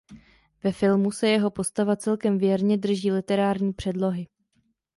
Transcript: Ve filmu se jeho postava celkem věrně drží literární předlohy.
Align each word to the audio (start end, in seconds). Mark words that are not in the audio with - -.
Ve 0.63 0.71
filmu 0.71 1.11
se 1.11 1.27
jeho 1.29 1.51
postava 1.51 1.95
celkem 1.95 2.37
věrně 2.37 2.77
drží 2.77 3.11
literární 3.11 3.73
předlohy. 3.73 4.27